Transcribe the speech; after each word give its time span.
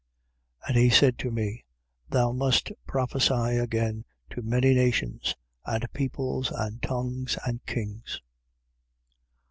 10:11. 0.63 0.67
And 0.69 0.77
he 0.79 0.89
said 0.89 1.19
to 1.19 1.29
me: 1.29 1.63
Thou 2.09 2.31
must 2.31 2.71
prophesy 2.87 3.57
again 3.59 4.03
to 4.31 4.41
many 4.41 4.73
nations 4.73 5.35
and 5.63 5.93
peoples 5.93 6.49
and 6.51 6.81
tongues 6.81 7.37
and 7.45 7.63
kings. 7.67 8.19